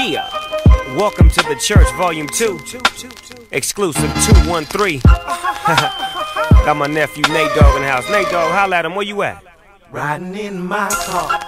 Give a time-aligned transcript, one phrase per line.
[0.00, 0.28] Yeah.
[0.96, 2.58] Welcome to the church, volume 2.
[3.52, 5.00] Exclusive 213.
[6.64, 8.08] Got my nephew Nate Dogg in the house.
[8.10, 8.94] Nate Dogg, holla at him.
[8.94, 9.42] Where you at?
[9.92, 11.38] Riding in my car.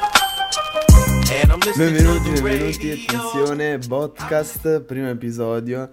[1.33, 5.89] And I'm listening Benvenuti, to the benvenuti, attenzione, podcast, primo episodio.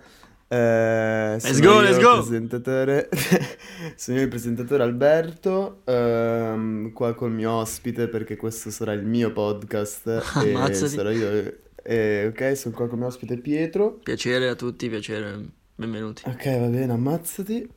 [0.51, 2.17] Eh, Let's go, let's go.
[2.17, 3.07] presentatore,
[3.95, 9.31] sono io il presentatore Alberto, ehm, qua col mio ospite perché questo sarà il mio
[9.31, 10.07] podcast
[10.43, 10.95] e Ammazzati.
[10.95, 11.53] sarò io.
[11.89, 13.99] Eh, ok, sono qua mio ospite Pietro.
[14.03, 15.39] Piacere a tutti, piacere,
[15.75, 16.23] benvenuti.
[16.25, 17.67] Ok, va bene, ammazzati.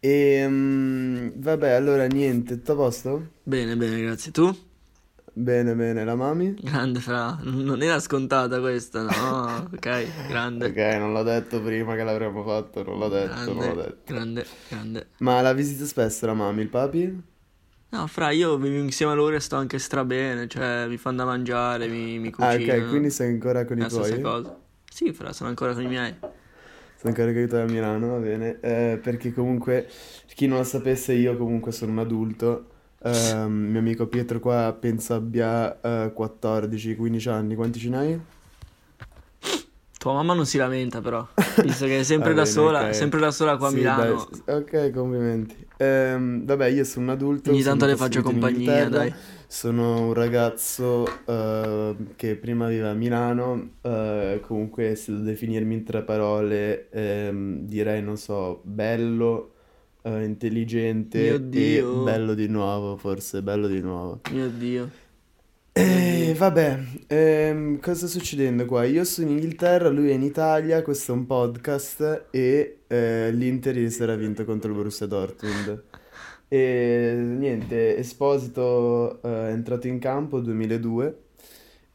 [0.00, 3.30] E mm, vabbè, allora niente, tutto a posto?
[3.44, 4.30] Bene, bene, grazie.
[4.32, 4.54] Tu?
[5.32, 6.54] Bene, bene, la mami?
[6.58, 9.68] Grande fra, non era scontata questa, no?
[9.72, 10.66] Ok, grande.
[10.66, 14.12] Ok, non l'ho detto prima che l'avremmo fatto, non l'ho detto, non l'ho Grande, detto.
[14.12, 15.06] grande, grande.
[15.18, 17.22] Ma la visita spesso la mamma, il papi?
[17.88, 21.24] No, fra, io vivo insieme a loro e sto anche strabene, cioè mi fanno da
[21.24, 22.82] mangiare, mi, mi Ah, cucinano.
[22.82, 24.20] ok, quindi sei ancora con i tuoi?
[24.20, 24.54] cosa.
[24.90, 26.14] Sì, fra, sono ancora con i miei.
[26.98, 28.58] Sono ancora con i tuoi a Milano, va bene.
[28.60, 29.86] Eh, perché comunque,
[30.34, 32.70] chi non lo sapesse, io comunque sono un adulto.
[33.02, 37.54] Ehm, mio amico Pietro qua penso abbia eh, 14-15 anni.
[37.54, 38.20] Quanti ce n'hai?
[39.98, 41.26] Tua mamma non si lamenta però,
[41.62, 42.92] visto che è sempre Va da bene, sola, ok.
[42.92, 43.94] sempre da sola qua a Sì, Milano.
[43.94, 45.65] dai, ok, complimenti.
[45.78, 47.50] Ehm, vabbè, io sono un adulto.
[47.50, 49.12] Ogni tanto le faccio compagnia, dai.
[49.48, 55.84] Sono un ragazzo eh, che prima viveva a Milano, eh, comunque se devo definirmi in
[55.84, 59.52] tre parole ehm, direi, non so, bello,
[60.02, 62.02] eh, intelligente Mio e Dio.
[62.02, 64.20] bello di nuovo, forse, bello di nuovo.
[64.32, 64.90] Mio Dio.
[65.78, 68.84] E vabbè, ehm, cosa sta succedendo qua?
[68.84, 73.76] Io sono in Inghilterra, lui è in Italia, questo è un podcast e eh, l'Inter
[73.76, 75.82] ieri sera ha vinto contro il Borussia Dortmund.
[76.48, 81.18] E niente, Esposito eh, è entrato in campo 2002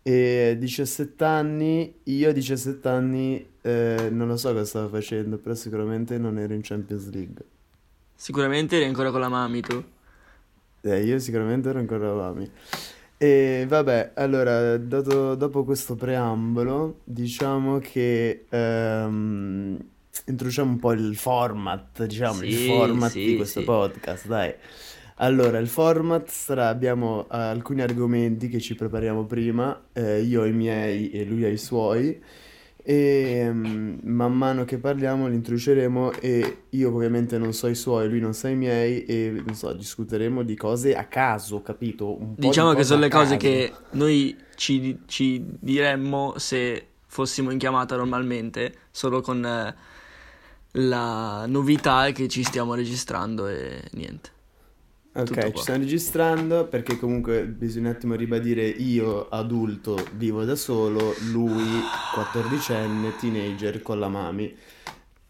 [0.04, 5.56] e 17 anni, io a 17 anni eh, non lo so cosa stavo facendo, però
[5.56, 7.44] sicuramente non ero in Champions League.
[8.14, 9.84] Sicuramente eri ancora con la mami tu.
[10.81, 12.52] Eh, io sicuramente ero ancora Avami.
[13.24, 19.78] E vabbè, allora, dato- dopo questo preambolo, diciamo che ehm,
[20.26, 23.64] introduciamo un po' il format, diciamo, il Sì, format sì, di questo sì.
[23.64, 24.52] podcast, dai.
[25.18, 30.46] Allora, il format sarà, abbiamo eh, alcuni argomenti che ci prepariamo prima, eh, io ho
[30.46, 32.20] i miei e lui ha i suoi,
[32.84, 38.09] e mm, man mano che parliamo li introduceremo e io ovviamente non so i suoi,
[38.09, 42.18] lui non sa i miei e non so, discuteremo di cose a caso, capito?
[42.20, 43.38] Un po' di Diciamo che cose sono le cose caso.
[43.38, 49.75] che noi ci, ci diremmo se fossimo in chiamata normalmente, solo con eh,
[50.74, 54.40] la novità che ci stiamo registrando e niente.
[55.13, 61.13] Ok, ci stiamo registrando perché comunque bisogna un attimo ribadire io adulto vivo da solo,
[61.31, 61.81] lui
[62.16, 64.55] 14enne teenager con la mami.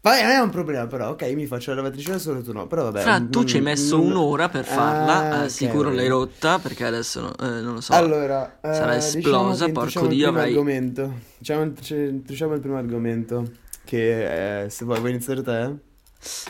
[0.00, 2.66] Vabbè, non è un problema però, ok, mi faccio la lavatrice da solo, tu no,
[2.68, 3.00] però vabbè.
[3.02, 6.58] Fra, tu ci hai messo non- un'ora per farla, Ah, eh, ok, sicuro l'hai rotta
[6.60, 7.92] perché adesso no- eh, non lo so.
[7.92, 11.14] Allora, eh, Sarà diciamo esplosa, che porco Dio, primo avrai- argomento.
[11.38, 13.50] Diciamo, ci- introduciamo il primo argomento,
[13.84, 15.74] che eh, se vuoi, vuoi iniziare te?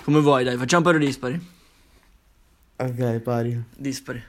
[0.03, 1.61] Come vuoi, dai, facciamo pari o dispari.
[2.83, 3.55] Ok, pari.
[3.79, 4.21] Dispari.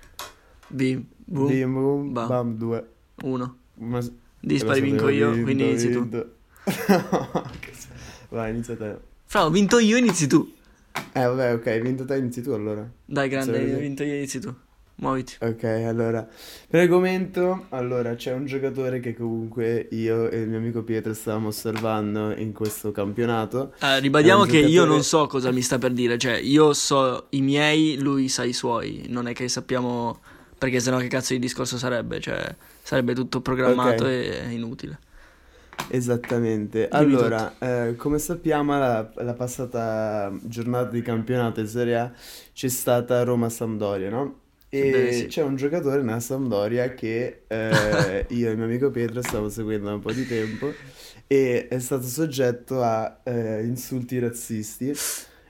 [0.70, 2.28] Bim, boom, Bim, boom, bam.
[2.28, 2.86] bam, due.
[3.24, 3.58] uno.
[3.76, 4.00] Ma...
[4.40, 6.00] Dispari vinco io, vinto, quindi inizi tu.
[6.02, 6.36] vinto.
[8.30, 8.98] Vai, inizia te.
[9.26, 10.54] Fra, ho vinto io, inizi tu.
[11.14, 12.88] Eh, vabbè, ok, hai vinto te, inizi tu allora.
[13.06, 14.54] Dai, grande, ho vinto io, inizi tu.
[15.04, 15.36] Muoviti.
[15.42, 16.26] Ok, allora,
[16.68, 21.50] per argomento, allora, c'è un giocatore che comunque io e il mio amico Pietro stavamo
[21.50, 23.74] osservando in questo campionato.
[23.82, 27.26] Eh, ribadiamo che io giocatore- non so cosa mi sta per dire, cioè io so
[27.30, 30.20] i miei, lui sa i suoi, non è che sappiamo
[30.58, 34.10] perché sennò che cazzo di discorso sarebbe, cioè sarebbe tutto programmato Ok.
[34.10, 34.98] e inutile.
[35.90, 36.88] Esattamente.
[36.90, 42.12] Dimmi Allora, eh, come sappiamo, la, la passata giornata di campionato in Serie A
[42.54, 44.36] c'è stata Roma-Sampdoria, no?
[44.76, 45.28] E Beh, sì.
[45.28, 49.88] c'è un giocatore nella Sampdoria che eh, io e il mio amico Pietro stiamo seguendo
[49.88, 50.80] da un po' di tempo
[51.28, 54.90] e è stato soggetto a eh, insulti razzisti.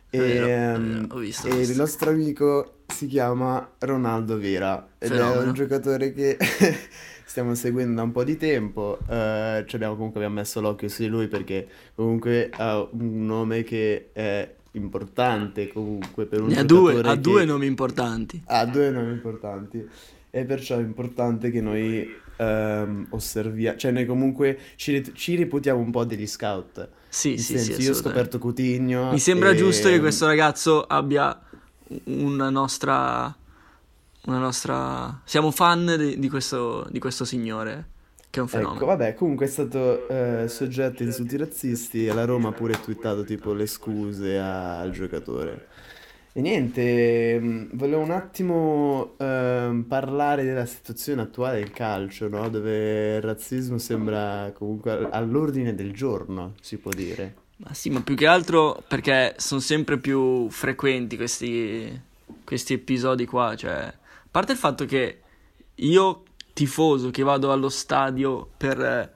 [0.09, 5.17] E, Vero, ehm, vero, ho e il nostro amico si chiama Ronaldo Vera ed è
[5.17, 5.41] Fenomeno.
[5.41, 6.37] un giocatore che
[7.25, 8.99] stiamo seguendo da un po' di tempo.
[9.09, 13.63] eh, ci abbiamo comunque abbiamo messo l'occhio su di lui perché comunque ha un nome
[13.63, 18.41] che è importante comunque per un Ne ha due, ha due nomi importanti.
[18.45, 19.87] ha due nomi importanti
[20.29, 25.91] e perciò è importante che noi ehm, osserviamo, cioè noi comunque ci, ci reputiamo un
[25.91, 26.89] po' degli scout.
[27.07, 30.81] Sì, sì, senso, sì, io ho scoperto Coutinho Mi sembra e- giusto che questo ragazzo
[30.81, 31.39] abbia
[32.05, 33.35] una nostra
[34.25, 37.89] una nostra siamo fan di, di questo di questo signore.
[38.33, 38.75] Che è un fenomeno.
[38.77, 42.79] Ecco, vabbè, comunque è stato eh, soggetto a insulti razzisti e la Roma ha pure
[42.79, 45.67] twittato tipo le scuse a- al giocatore.
[46.33, 52.49] E niente, mh, volevo un attimo ehm, parlare della situazione attuale del calcio, no?
[52.49, 57.35] Dove il razzismo sembra comunque all- all'ordine del giorno, si può dire.
[57.57, 62.01] Ma sì, ma più che altro perché sono sempre più frequenti questi,
[62.43, 63.55] questi episodi qua.
[63.55, 63.93] Cioè, a
[64.31, 65.19] parte il fatto che
[65.75, 69.11] io, tifoso, che vado allo stadio per, eh,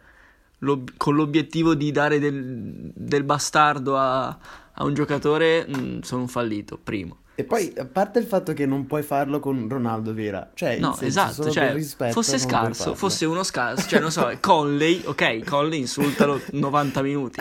[0.59, 6.27] l'ob- con l'obiettivo di dare del, del bastardo a, a un giocatore, mh, sono un
[6.27, 7.17] fallito, primo.
[7.39, 10.93] E poi, a parte il fatto che non puoi farlo con Ronaldo Vera, cioè, No,
[10.93, 15.81] senso, esatto, cioè, rispetto fosse scarso, fosse uno scarso, cioè non so, Conley, ok, Conley
[15.81, 17.39] insultalo 90 minuti.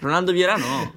[0.00, 0.92] Ronaldo Vieira no.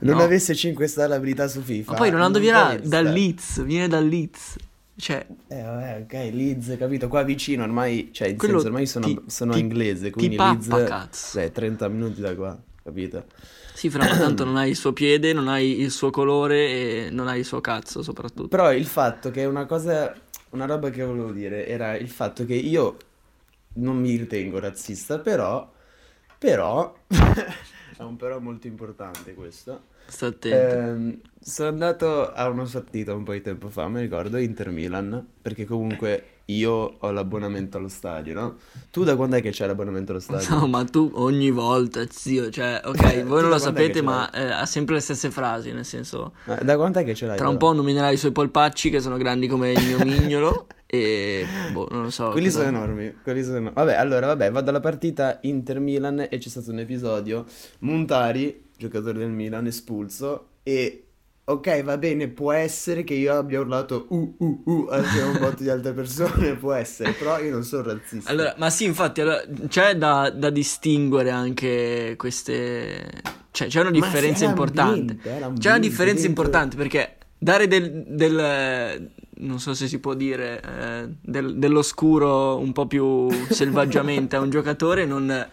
[0.00, 0.22] Non No.
[0.22, 1.92] avesse 5 star abilità su FIFA.
[1.92, 3.04] Ma poi Ronaldo puoi dal.
[3.12, 4.56] Leeds, viene dal Leeds.
[4.98, 7.08] Cioè, Eh, vabbè, ok, Leeds, capito?
[7.08, 10.82] Qua vicino ormai, cioè, in senso, ormai sono, ti- sono ti- inglese, quindi pappa, Leeds,
[10.82, 11.38] cazzo.
[11.38, 13.24] cioè, 30 minuti da qua, capito?
[13.72, 17.28] sì, fra tanto non hai il suo piede, non hai il suo colore e non
[17.28, 18.48] hai il suo cazzo soprattutto.
[18.48, 20.14] Però il fatto che una cosa,
[20.50, 22.96] una roba che volevo dire era il fatto che io
[23.74, 25.70] non mi ritengo razzista, però,
[26.38, 26.94] però,
[27.96, 29.88] è un però molto importante questo.
[30.08, 30.74] Sta attento.
[30.76, 35.64] Ehm, sono andato a una partita un po' di tempo fa, mi ricordo, Inter-Milan, perché
[35.64, 38.56] comunque io ho l'abbonamento allo stadio, no?
[38.90, 40.56] Tu da quando è che c'è l'abbonamento allo stadio?
[40.56, 44.00] No, ma tu ogni volta, zio, cioè, ok, Tu voi non lo quando è sapete,
[44.02, 47.36] ma eh, ha sempre le stesse frasi, nel senso, Ma da quant'è che ce l'hai?
[47.36, 47.70] tra un però?
[47.72, 52.02] po' nominerai i suoi polpacci che sono grandi come il mio mignolo e, boh, non
[52.04, 52.30] lo so.
[52.30, 53.76] Quelli sono enormi, quelli sono enormi.
[53.76, 57.44] Vabbè, allora, vabbè, vado alla partita Inter-Milan e c'è stato un episodio,
[57.80, 61.02] Montari, giocatore del Milan, espulso e...
[61.48, 65.38] Ok, va bene, può essere che io abbia urlato uh uh uh anche a un
[65.40, 68.30] botto di altre persone, può essere, però io non sono razzista.
[68.30, 73.10] Allora, ma sì, infatti, allora, c'è da, da distinguere anche queste...
[73.50, 75.16] Cioè, c'è una differenza importante.
[75.22, 78.04] ambiente, C'è una differenza importante perché dare del...
[78.06, 84.40] del- non so se si può dire, eh, del- dell'oscuro un po' più selvaggiamente a
[84.40, 85.48] un giocatore non...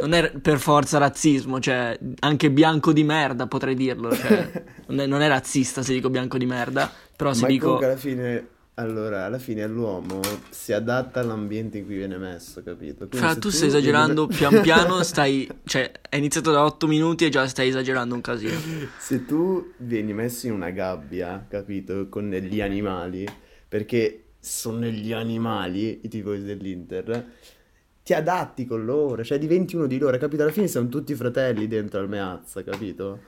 [0.00, 4.50] Non è per forza razzismo, cioè anche bianco di merda potrei dirlo, cioè
[4.88, 7.76] non è, non è razzista se dico bianco di merda, però se Ma dico...
[7.76, 13.08] alla fine, allora, alla fine l'uomo si adatta all'ambiente in cui viene messo, capito?
[13.08, 15.48] Quindi Fra, se tu stai esagerando pian piano, stai...
[15.64, 18.58] Cioè, è iniziato da 8 minuti e già stai esagerando un casino.
[18.98, 23.26] Se tu vieni messo in una gabbia, capito, con gli animali,
[23.68, 27.32] perché sono gli animali i tifosi dell'Inter,
[28.02, 30.42] ti adatti con loro, cioè diventi uno di loro, capito?
[30.42, 33.20] Alla fine siamo tutti fratelli dentro al Meazza, capito?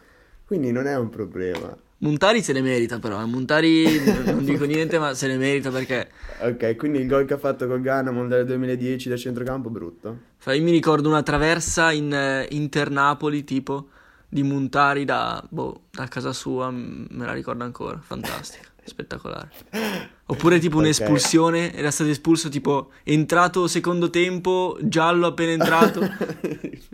[0.47, 1.77] Quindi non è un problema.
[2.03, 3.27] Montari se ne merita però, eh.
[3.27, 3.85] Montari
[4.27, 6.11] non dico niente ma se ne merita perché...
[6.41, 10.19] Ok, quindi il gol che ha fatto con Ghana mondiale 2010 da centrocampo, brutto.
[10.37, 13.89] Fra, io mi ricordo una traversa in eh, Inter-Napoli tipo
[14.29, 19.51] di Montari da, boh, da casa sua, me la ricordo ancora, fantastica, spettacolare.
[20.27, 26.01] Oppure tipo un'espulsione, era stato espulso tipo entrato secondo tempo, giallo appena entrato,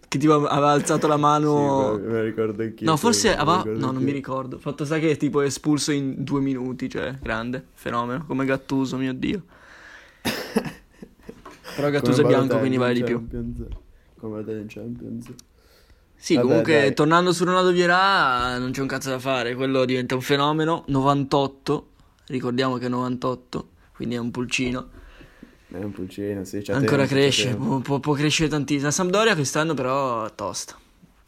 [0.08, 1.94] che tipo aveva alzato la mano...
[1.96, 2.90] Sì, me, ricordo anch'io.
[2.90, 3.62] No, forse aveva...
[3.64, 4.58] No, non mi ricordo.
[4.58, 9.14] Fatto sta che è tipo espulso in due minuti, cioè, grande, fenomeno, come Gattuso, mio
[9.14, 9.43] Dio.
[11.76, 13.24] Però Gattuso è bianco, quindi vale di più.
[14.19, 15.27] Come in Champions.
[16.20, 16.94] Sì, Vabbè, comunque, dai.
[16.94, 20.84] tornando su Ronaldo Vieira, non c'è un cazzo da fare, quello diventa un fenomeno.
[20.89, 21.89] 98,
[22.27, 24.89] ricordiamo che è 98, quindi è un pulcino.
[25.70, 28.87] È un pulcino, sì, c'è Ancora tempo, cresce, può, può- può crescere tantissimo.
[28.87, 30.77] La Sampdoria quest'anno però tosta,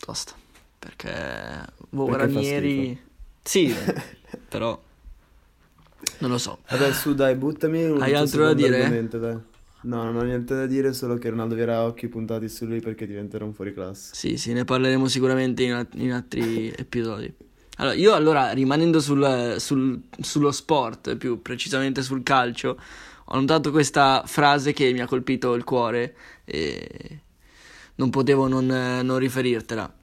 [0.04, 0.32] tosta,
[0.78, 3.02] perché boh, Perché Ranieri...
[3.42, 3.74] Sì,
[4.48, 4.80] però
[6.18, 6.58] non lo so.
[6.68, 9.06] Vabbè, su, dai, buttami un Hai altro da dire?
[9.08, 9.38] dai.
[9.82, 13.06] No, non ho niente da dire, solo che Ronaldo ha occhi puntati su lui perché
[13.06, 14.14] diventerà un fuoriclasse.
[14.14, 17.32] Sì, sì, ne parleremo sicuramente in, at- in altri episodi.
[17.76, 22.78] Allora, io allora, rimanendo sul- sul- sullo sport, più precisamente sul calcio,
[23.24, 27.20] ho notato questa frase che mi ha colpito il cuore e
[27.94, 29.94] non potevo non, non riferirtela.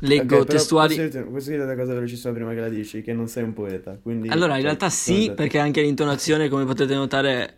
[0.00, 0.96] Leggo Ok, però testuali...
[1.30, 4.28] Posso dire una cosa velocissima prima che la dici, che non sei un poeta, quindi...
[4.28, 7.54] Allora, in cioè, realtà sì, perché anche l'intonazione, come potete notare, è,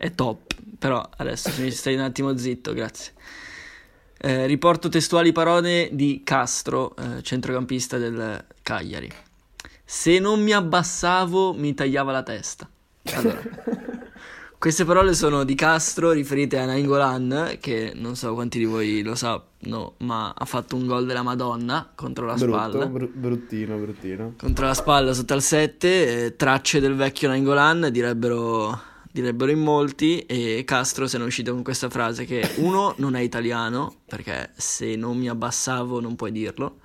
[0.00, 0.54] è top.
[0.78, 3.12] Però adesso mi stai un attimo zitto, grazie.
[4.22, 9.10] Eh, riporto testuali parole di Castro, eh, centrocampista del Cagliari.
[9.84, 12.68] Se non mi abbassavo, mi tagliava la testa.
[13.14, 13.40] Allora,
[14.58, 19.14] queste parole sono di Castro riferite a Nainggolan, che non so quanti di voi lo
[19.14, 22.86] sanno, ma ha fatto un gol della Madonna contro la Brutto, spalla.
[22.86, 24.34] bru- bruttino, bruttino.
[24.38, 30.62] Contro la spalla sotto al 7, tracce del vecchio Nainggolan direbbero direbbero in molti, e
[30.64, 34.96] Castro se ne è uscito con questa frase che uno non è italiano, perché se
[34.96, 36.78] non mi abbassavo non puoi dirlo,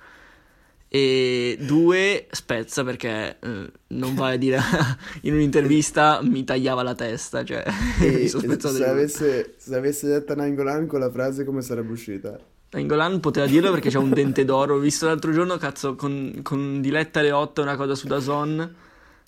[0.88, 4.60] e due spezza perché eh, non vai a dire
[5.22, 7.64] in un'intervista mi tagliava la testa, cioè
[8.00, 12.38] E se avesse, se avesse detto Nangolan con la frase come sarebbe uscita?
[12.70, 14.76] Nangolan poteva dirlo perché c'ha un dente d'oro.
[14.76, 18.74] Ho visto l'altro giorno, cazzo, con, con Diletta alle 8 una cosa su Dazon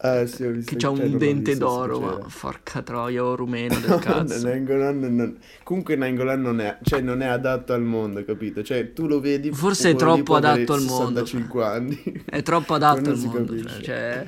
[0.00, 1.99] Ah sì, ho visto che c'ha cioè, un dente d'oro.
[1.99, 4.47] Ma porca troia, o rumeno del cazzo.
[4.47, 8.62] Nangolan non- Comunque Nangolan non è, cioè, non è adatto al mondo, capito?
[8.62, 9.50] Cioè, tu lo vedi...
[9.52, 11.25] Forse è troppo adatto al mondo.
[11.26, 12.23] 65 anni.
[12.25, 13.59] È troppo adatto al mondo.
[13.61, 14.26] Cioè, cioè,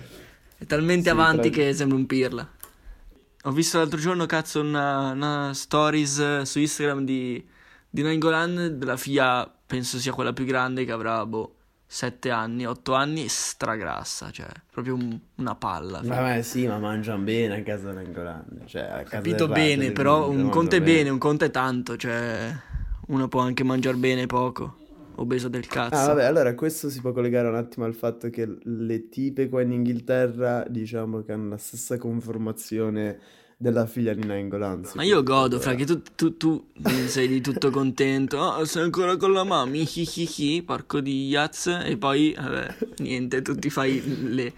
[0.58, 2.50] è talmente Sì, avanti tra- che sembra un pirla.
[3.44, 7.42] Ho visto l'altro giorno, cazzo, una, una stories eh, su Instagram di,
[7.88, 11.54] di Nangolan, della figlia, penso sia quella più grande, che avrà, boh,
[11.92, 16.00] 7 anni, 8 anni, stragrassa, cioè, proprio un- una palla.
[16.00, 18.62] Vabbè, sì, ma mangiano bene a casa Nangolan.
[18.64, 22.54] Cioè, a Capito bene, però un conto è bene, un conto è tanto, cioè,
[23.08, 24.76] uno può anche mangiare bene poco,
[25.16, 25.96] obeso del cazzo.
[25.96, 29.60] Ah, vabbè, allora questo si può collegare un attimo al fatto che le tipe qua
[29.62, 33.18] in Inghilterra, diciamo che hanno la stessa conformazione
[33.60, 34.84] della figlia di Nangolan.
[34.84, 36.66] si Ma io godo, fra che tu, tu, tu
[37.06, 38.40] sei di tutto contento.
[38.40, 41.66] Ah, sei ancora con la mamma, hi hi hi porco di Yaz.
[41.84, 44.02] E poi, vabbè, niente, tu ti fai
[44.32, 44.52] le...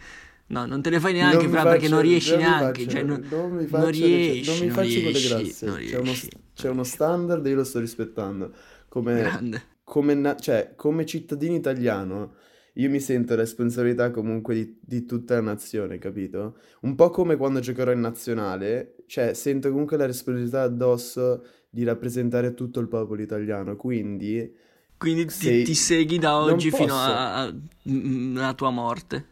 [0.47, 2.87] No, non te le fai neanche, fra, perché non riesci neanche.
[2.87, 5.66] cioè, non, non non riesci, non mi faccio quelle riesci, grazie.
[5.66, 6.28] non C'è uno, riesci.
[6.54, 8.52] c'è uno standard e io lo sto rispettando.
[8.88, 9.40] Come,
[9.82, 12.35] come, na- cioè, come cittadino italiano,
[12.75, 16.57] io mi sento responsabilità comunque di, di tutta la nazione, capito?
[16.81, 22.55] Un po' come quando giocherò in nazionale, cioè, sento comunque la responsabilità addosso di rappresentare
[22.55, 23.76] tutto il popolo italiano.
[23.76, 24.55] Quindi,
[24.97, 29.26] Quindi ti, Sei- ti segui da non oggi fino alla tua morte.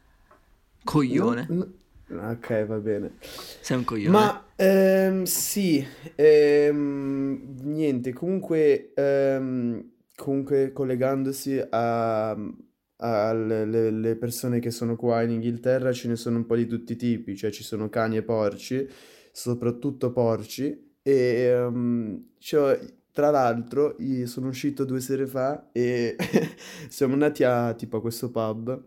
[0.85, 1.47] Coglione.
[1.49, 1.73] non-
[2.09, 3.13] non- ok, va bene.
[3.21, 4.11] Sei un coglione.
[4.11, 9.85] Ma ehm, sì, ehm, niente, comunque, ehm,
[10.17, 12.37] comunque collegandosi a,
[13.01, 16.93] alle le- persone che sono qua in Inghilterra, ce ne sono un po' di tutti
[16.93, 18.87] i tipi, cioè ci sono cani e porci,
[19.33, 22.79] soprattutto porci, e ehm, cioè,
[23.13, 26.17] tra l'altro sono uscito due sere fa e
[26.89, 28.87] siamo andati a tipo a questo pub.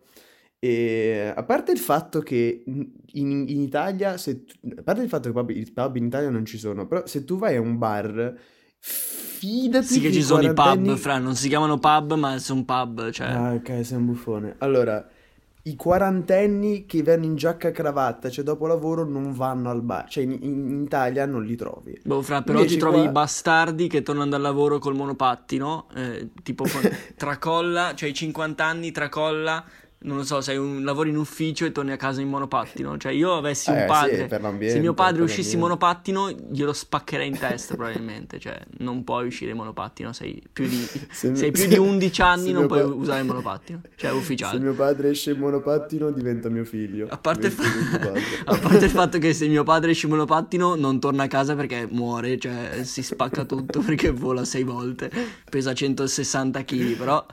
[0.60, 4.16] E a parte il fatto che in, in- Italia,
[4.46, 4.46] tu-
[4.78, 7.38] a parte il fatto che i pub in Italia non ci sono, però se tu
[7.38, 8.34] vai a un bar,
[9.44, 12.64] fidati sì che ci sono i pub, quarantenni- fra, non si chiamano pub, ma sono
[12.64, 13.28] pub, cioè...
[13.28, 14.56] Ah, ok, sei un buffone.
[14.60, 15.06] Allora,
[15.66, 20.10] i quarantenni che vanno in giacca e cravatta, cioè dopo lavoro, non vanno al bar.
[20.10, 22.00] Cioè in, in Italia non li trovi.
[22.04, 25.88] Boh, fra, però Invece ti trovi qua- i bastardi che tornano dal lavoro col monopattino,
[25.96, 26.66] eh, tipo
[27.16, 29.64] tracolla, cioè i 50 anni tracolla,
[30.04, 32.98] non lo so, sei un, lavori in ufficio e torni a casa in monopattino.
[33.04, 36.74] Cioè io avessi Eh, un sì, padre, l'ambiente, se mio padre uscisse in monopattino glielo
[36.74, 41.36] spaccherei in testa probabilmente, cioè non puoi uscire in monopattino, sei più di, Se mi-
[41.38, 44.14] sei più se- di 11 anni, se non puoi pa- usare il monopattino, cioè è
[44.14, 44.60] Se ufficiale.
[44.60, 47.08] mio padre esce in monopattino diventa mio figlio.
[47.10, 47.64] A parte, fa-
[48.46, 51.56] a parte il fatto che se mio padre esce in monopattino non torna a casa
[51.56, 55.10] perché muore, cioè si spacca tutto perché vola sei volte,
[55.50, 57.26] pesa 160 kg, però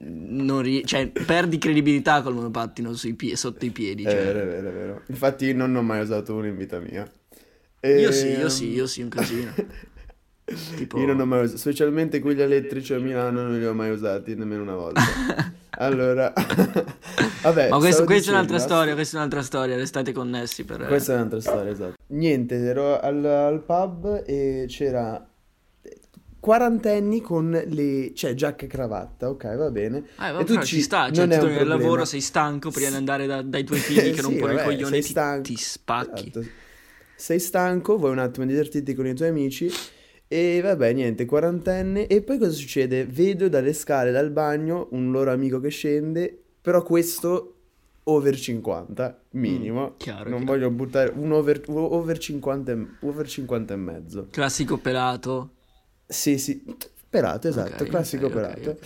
[0.00, 4.04] non ri- cioè, perdi credibilità col monopattino pie- sotto i piedi.
[4.04, 4.22] È cioè.
[4.24, 5.02] vero, è vero, è vero.
[5.08, 7.10] Infatti io non ho mai usato uno in vita mia.
[7.82, 9.52] Io sì, Ehm, io sì, io sì, un casino.
[10.76, 13.90] Tipo- Io non ho mai usato, specialmente quelli elettrici a Milano non li ho mai
[13.90, 15.00] usati nemmeno una volta.
[15.76, 16.32] Allora,
[17.42, 20.84] vabbè, Ma questo- questa è un'altra dicendo, storia, questa è un'altra storia, restate connessi per...
[20.86, 21.94] Questa è un'altra storia, esatto.
[22.08, 25.26] Niente, ero al, al pub e c'era
[26.44, 30.04] quarantenni con le, cioè giacca e cravatta, ok, va bene.
[30.20, 31.64] Eh, E tu però ci sta, cioè non tu problema.
[31.64, 34.64] lavoro, sei stanco prima di andare da- dai tuoi figli che Sì, rompono i vabbè,
[34.66, 35.42] coglioni, sei ti, stanco.
[35.42, 36.28] ti spacchi.
[36.28, 36.46] Esatto.
[37.16, 39.70] Sei stanco, vuoi un attimo divertirti con i tuoi amici
[40.28, 42.08] e vabbè, niente, quarantenne.
[42.08, 43.06] E poi cosa succede?
[43.06, 47.54] Vedo dalle scale, dal bagno, un loro amico che scende, però questo
[48.02, 49.92] over 50, minimo.
[49.92, 50.52] Mm, chiaro, non chiaro.
[50.52, 54.26] voglio buttare un over, over 50, e- over 50 e mezzo.
[54.30, 55.52] Classico pelato.
[56.06, 56.62] Sì, sì,
[57.08, 58.68] pelato, esatto, Ok, classico ok, ok, pelato.
[58.68, 58.76] ok.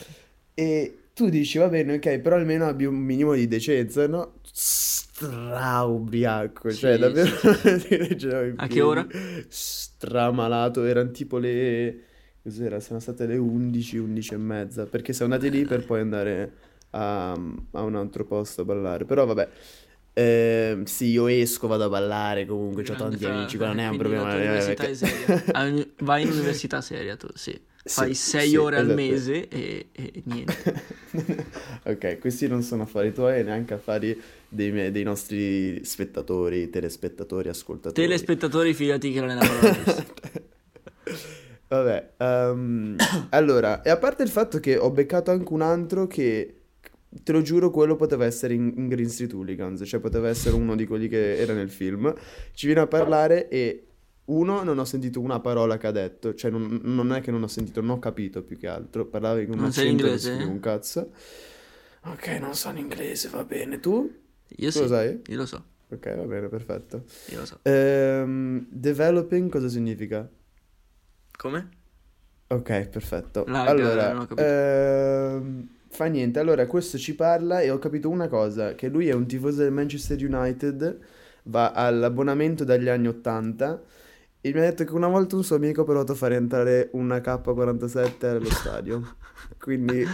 [0.54, 4.34] E tu dici, va bene, ok, però almeno abbia un minimo di decenza, no?
[4.52, 7.34] Straubriaco, cioè Sì, davvero sì,
[8.46, 9.06] in A che ora?
[9.48, 12.02] Stramalato, erano tipo le...
[12.42, 12.78] cos'era?
[12.80, 16.52] Sono state le 11, 11 e mezza, perché siamo andati lì per poi andare
[16.90, 19.48] a, a un altro posto a ballare, però vabbè.
[20.18, 23.88] Ehm, sì, io esco, vado a ballare comunque, ho tanti fra- amici, quello non è
[23.88, 24.34] un problema.
[24.34, 25.44] eh, è seria.
[26.00, 27.56] Vai in università seria tu, sì.
[27.84, 29.00] fai Sì, 6 sì, ore al esatto.
[29.00, 30.96] mese e, e niente.
[31.84, 37.48] Ok, questi non sono affari tuoi e neanche affari dei, miei- dei nostri spettatori, telespettatori,
[37.48, 38.06] ascoltatori.
[38.06, 40.06] Telespettatori, fidati che non è la parola.
[41.68, 42.96] Vabbè, ehm,
[43.30, 46.57] allora, e a parte il fatto che ho beccato anche un altro che,
[47.22, 50.76] te lo giuro, quello poteva essere in, in Green Street Hooligans, cioè poteva essere uno
[50.76, 52.12] di quelli che era nel film,
[52.52, 53.82] ci viene a parlare e
[54.26, 57.42] uno, non ho sentito una parola che ha detto, cioè non, non è che non
[57.42, 60.30] ho sentito, non ho capito più che altro, parlava con un Non accento inglese?
[60.34, 61.10] scrive un cazzo.
[62.04, 64.10] Ok, non so inglese, va bene, tu?
[64.56, 65.20] Io Tu sì, lo sai?
[65.28, 67.04] io lo so, Ok, va bene, perfetto.
[67.32, 67.58] io lo so.
[67.62, 70.28] Ehm, developing cosa significa?
[71.38, 71.68] Come?
[72.50, 73.44] Ok, perfetto.
[73.46, 74.42] Lag, Allora, non ho capito.
[74.42, 76.38] ehm, fa niente.
[76.38, 79.72] Allora, questo ci parla e ho capito una cosa, che lui è un tifoso del
[79.72, 80.98] Manchester United,
[81.44, 83.82] va all'abbonamento dagli anni 80
[84.40, 86.90] e mi ha detto che una volta un suo amico ha provato a fare entrare
[86.92, 89.16] una K47 allo stadio.
[89.58, 90.06] Quindi,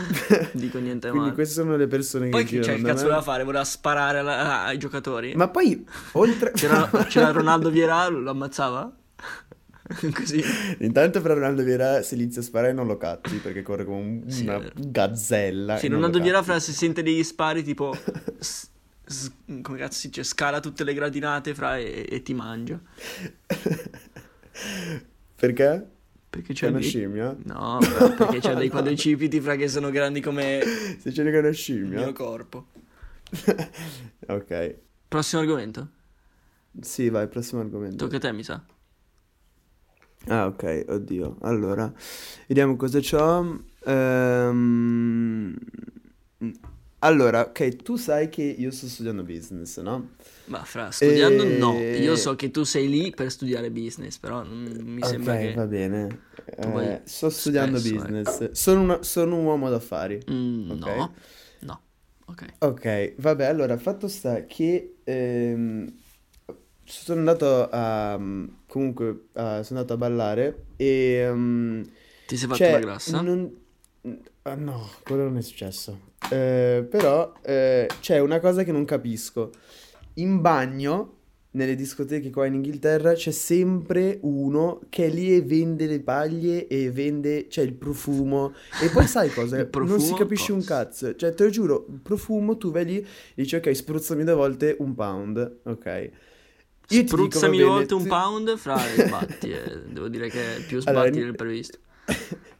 [0.53, 1.35] Dico niente quindi male.
[1.35, 3.45] queste sono le persone che Poi che, cioè, girano che da cazzo voleva fare?
[3.45, 5.35] Voleva sparare alla- ai giocatori?
[5.35, 6.53] Ma poi, oltre...
[6.53, 8.95] C'era, c'era Ronaldo Vieira, lo ammazzava?
[10.15, 10.43] Così.
[10.79, 14.25] Intanto per Ronaldo Vieira se inizia a sparare non lo cazzi perché corre come un-
[14.31, 15.77] Sì, una gazzella.
[15.77, 17.95] Sì, Ronaldo Vieira fra se sente degli spari tipo...
[18.39, 18.69] s-
[19.05, 20.25] s- come cazzo si dice?
[20.25, 22.81] Scala tutte le gradinate fra e, e ti mangia.
[25.37, 25.87] Perché?
[26.31, 26.89] Perché C'è c'è una dei...
[26.89, 27.37] scimmia?
[27.45, 27.79] No,
[28.17, 30.61] perché c'ha dei quadricipiti fra che sono grandi come
[30.99, 32.01] Se c'è una il scimmia?
[32.01, 32.67] mio corpo.
[34.29, 34.77] Ok.
[35.09, 35.89] Prossimo argomento?
[36.81, 38.05] Sì, vai, prossimo argomento.
[38.05, 38.63] Tocca a te, mi sa.
[40.29, 41.37] Ah, ok, oddio.
[41.43, 41.93] Allora,
[42.47, 43.63] vediamo cosa c'ho.
[43.87, 45.55] Ehm,
[47.01, 50.09] Allora, ok, tu sai che io sto studiando business, no?
[50.47, 51.87] Ma fra, studiando E- no.
[51.93, 55.55] Io so che tu sei lì per studiare business, però non mi Ok, sembra che...
[55.55, 56.23] va bene.
[56.47, 58.51] Eh, sto studiando spesso, business.
[58.53, 60.19] Sono, una- sono un uomo d'affari.
[60.31, 60.81] Mm, Ok.
[60.81, 61.15] No,
[61.61, 61.81] no,
[62.27, 62.43] ok.
[62.61, 65.93] Ok, vabbè, allora, fatto sta che ehm,
[66.85, 68.19] sono andato a...
[68.75, 70.87] comunque, a- sono andato a ballare e...
[71.29, 71.85] ehm,
[72.27, 73.21] Ti sei fatto cioè, la grassa?
[73.21, 73.57] non-
[74.43, 76.13] ah, no, quello non è successo.
[76.29, 79.53] Eh, però eh, c'è una cosa che non capisco.
[80.15, 81.19] In bagno,
[81.53, 86.67] nelle discoteche qua in Inghilterra, c'è sempre uno che è lì e vende le paglie
[86.67, 88.55] e vende, cioè il profumo.
[88.83, 89.69] E poi sai cosa?
[89.73, 91.15] Non si capisce un cazzo.
[91.15, 93.07] Cioè, te lo giuro, il profumo, tu vai lì e
[93.37, 96.11] dici, ok, spruzzami due volte un pound, ok.
[96.89, 99.51] Io Spruzzami bene, volte un pound fra le sbatti.
[99.51, 99.83] eh.
[99.87, 101.79] Devo dire che più Allora, sbatti in- del previsto.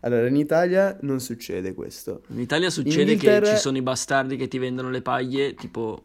[0.00, 2.22] Allora, in Italia non succede questo.
[2.28, 6.04] In Italia succede Inghilterra- che ci sono i bastardi che ti vendono le paglie, tipo...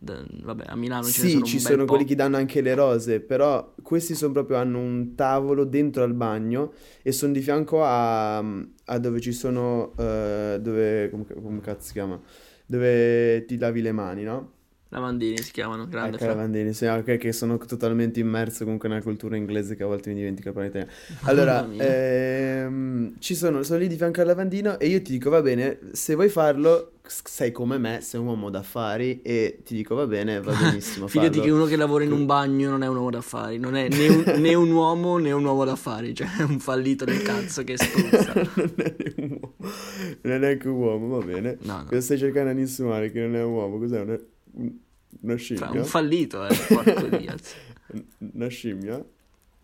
[0.00, 1.90] vabbè, a Milano ce Sì, sono ci sono po'.
[1.90, 6.14] quelli che danno anche le rose, però questi sono proprio, hanno un tavolo dentro al
[6.14, 11.86] bagno e sono di fianco a, a dove ci sono, eh, dove, come, come cazzo
[11.86, 12.20] si chiama?
[12.66, 14.52] Dove ti lavi le mani, no?
[14.92, 19.36] Lavandini si chiamano, grande Ecco, lavandini, sì, ok, che sono totalmente immerso comunque nella cultura
[19.36, 21.20] inglese che a volte mi dimentico di parlare italiano.
[21.22, 25.40] Allora, ehm, ci sono, sono lì di fianco al lavandino e io ti dico, va
[25.40, 30.06] bene, se vuoi farlo, sei come me, sei un uomo d'affari e ti dico, va
[30.06, 33.10] bene, va benissimo Fidati che uno che lavora in un bagno non è un uomo
[33.12, 36.58] d'affari, non è né un, né un uomo né un uomo d'affari, cioè è un
[36.58, 38.34] fallito del cazzo che spruzza.
[38.54, 39.54] non è un uomo,
[40.20, 41.56] non è neanche un uomo, va bene.
[41.62, 42.00] No, no.
[42.02, 43.78] Stai cercando di insinuare che non è un uomo?
[43.78, 43.98] Cos'è?
[43.98, 45.80] Una, un- una Fra, scimmia?
[45.80, 47.54] un fallito, eh, porco Diaz.
[48.34, 49.04] Una scimmia?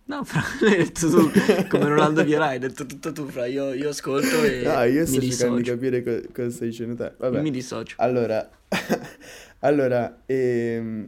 [0.07, 1.31] No, fra, l'hai detto tu,
[1.69, 5.21] come Ronaldo Vieira, hai detto tutto tu, fra, io, io ascolto e Ah, io sto
[5.21, 7.13] cercando di capire co- cosa stai dicendo te.
[7.19, 7.43] Vabbè.
[7.43, 7.97] Mi dissocio.
[7.99, 8.49] Allora,
[9.61, 11.07] allora, ehm,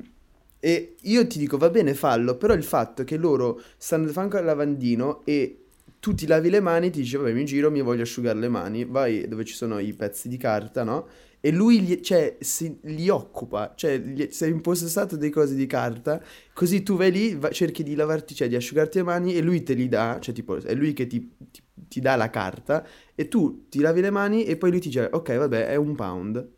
[0.60, 4.36] e io ti dico, va bene, fallo, però il fatto che loro stanno di fianco
[4.36, 5.56] al lavandino e
[5.98, 8.84] tu ti lavi le mani, ti dice, vabbè, mi giro, mi voglio asciugare le mani,
[8.84, 11.08] vai dove ci sono i pezzi di carta, no?
[11.42, 16.22] E lui, li, cioè, si, li occupa, cioè, gli- sei impossessato dei cosi di carta,
[16.52, 19.62] così tu vai lì, va- cerchi di lavarti, cioè, di asciugarti le mani e lui
[19.62, 23.28] te li dà, cioè, tipo, è lui che ti, ti- ti dà la carta e
[23.28, 26.48] tu ti lavi le mani e poi lui ti dice, ok, vabbè, è un pound.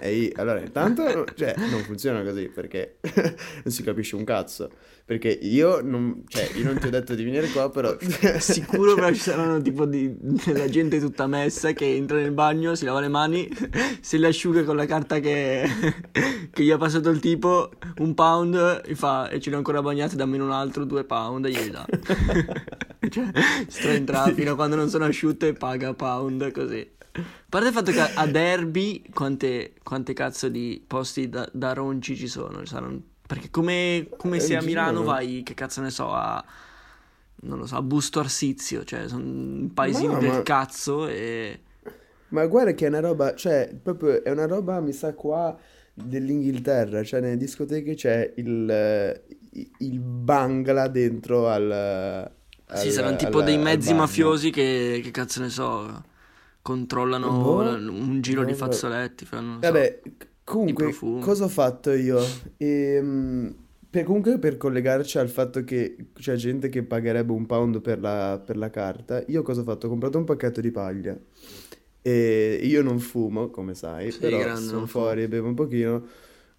[0.00, 2.98] E io- allora, intanto, cioè, non funziona così perché
[3.62, 4.70] non si capisce un cazzo.
[5.04, 7.96] Perché io non, cioè, io non ti ho detto di venire qua, però...
[8.38, 12.84] Sicuro però ci saranno tipo di, della gente tutta messa che entra nel bagno, si
[12.84, 13.48] lava le mani,
[14.00, 15.68] se le asciuga con la carta che,
[16.50, 19.82] che gli ha passato il tipo, un pound, e fa, e ce ne ho ancora
[19.82, 21.84] bagnate, dammi un altro, due pound, e glieli dà.
[23.10, 23.30] cioè,
[23.66, 27.00] straentra fino a quando non sono asciutte e paga pound, così.
[27.14, 32.16] A parte il fatto che a Derby quante, quante cazzo di posti da, da ronci
[32.16, 35.10] ci sono, saranno- perché come, come Eh, se a Milano sono.
[35.10, 36.42] vai, che cazzo ne so, a
[37.44, 41.60] non lo so, a Busto Arsizio, cioè sono un paesino no, del ma- cazzo e...
[42.28, 45.54] Ma guarda che è una roba, cioè, proprio è una roba, mi sa qua,
[45.92, 49.22] dell'Inghilterra, cioè nelle discoteche c'è il, eh,
[49.78, 52.30] il bangla dentro al...
[52.72, 56.04] Sì, al- saranno tipo dei mezzi mafiosi che, che cazzo ne so,
[56.62, 57.58] controllano Boh,
[57.90, 59.58] un giro di boh, fazzoletti, fanno, so.
[59.60, 62.20] Vabbè, c- comunque, cosa ho fatto io?
[62.56, 63.54] Ehm,
[63.90, 68.40] per- comunque per collegarci al fatto che c'è gente che pagherebbe un pound per la,
[68.44, 69.86] per la carta, io cosa ho fatto?
[69.86, 71.18] Ho comprato un pacchetto di paglia.
[72.04, 76.04] E io non fumo, come sai, Sì, però sono fuori e bevo un pochino.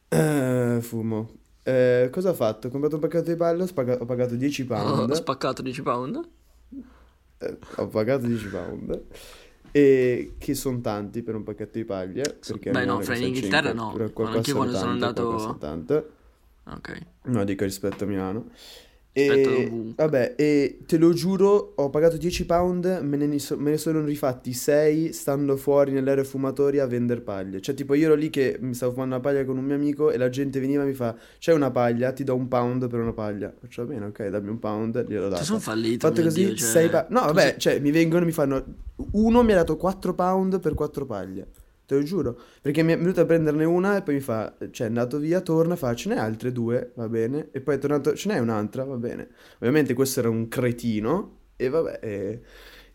[0.07, 1.31] Eh, fumo.
[1.63, 2.67] Eh, cosa ho fatto?
[2.67, 5.09] Ho comprato un pacchetto di paglia, ho, spaga- ho pagato 10 Ho, pound.
[5.11, 6.21] ho spaccato 10 pound.
[7.39, 9.03] Eh, ho pagato 10 pound.
[9.75, 12.21] E che sono tanti per un pacchetto di paglia.
[12.21, 15.57] Perché beh, no, fra in Inghilterra no, anch'io quando sono andato-.
[16.65, 16.99] Ok.
[17.23, 18.51] No, dico rispetto a Milano.
[19.15, 23.77] E, vabbè, e te lo giuro, ho pagato 10 pound, me ne, so- me ne
[23.77, 27.61] sono rifatti 6 stando fuori nell'area fumatori a vendere paglie.
[27.61, 30.09] Cioè, tipo, io ero lì che mi stavo fumando una paglia con un mio amico
[30.09, 32.99] e la gente veniva e mi fa, c'è una paglia, ti do un pound per
[32.99, 33.53] una paglia.
[33.55, 35.43] Faccio, va bene, ok, dammi un pound, glielo Cioè, data.
[35.43, 38.31] sono fallito, Fatto così, Dio, cioè, 6 pa- No, vabbè, cioè, mi vengono e mi
[38.31, 38.65] fanno,
[39.11, 41.47] uno mi ha dato 4 pound per 4 paglie.
[41.85, 44.85] Te lo giuro, perché mi è venuto a prenderne una e poi mi fa, cioè
[44.87, 48.15] è andato via, torna, fa, ce n'è altre due, va bene, e poi è tornato,
[48.15, 49.29] ce n'è un'altra, va bene.
[49.55, 52.41] Ovviamente questo era un cretino, e vabbè, e,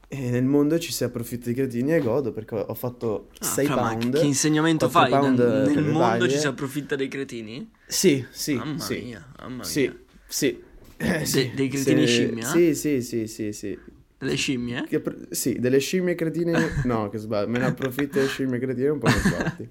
[0.09, 3.67] e nel mondo ci si approfitta di cretini e godo, perché ho fatto Ah, 6
[3.67, 4.19] fra, ma pound.
[4.19, 5.13] che insegnamento 4 fai?
[5.13, 6.31] Nel, nel mondo paglie.
[6.31, 7.71] ci si approfitta dei cretini?
[7.87, 9.97] Sì, sì, mamma sì, mia, mamma sì, mia.
[10.27, 10.67] sì.
[11.01, 12.47] Eh, sì, dei cretini se- scimmie, eh?
[12.47, 13.79] Sì, sì, sì, sì, sì.
[14.19, 14.85] Delle scimmie?
[14.89, 15.01] Che
[15.31, 16.81] sì, delle scimmie cretine.
[16.85, 17.49] No, che sbaglio.
[17.49, 19.69] Me ne approfitto delle scimmie cretine un po' ne sbatti.